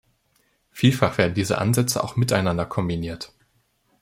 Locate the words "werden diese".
1.19-1.59